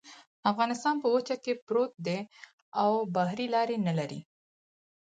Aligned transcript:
افغانستان 0.51 0.95
په 1.03 1.07
وچه 1.15 1.35
کې 1.43 1.53
پروت 1.65 1.91
دی 2.05 2.19
او 2.81 2.91
بحري 3.15 3.47
لارې 3.55 3.77
نلري 3.87 4.19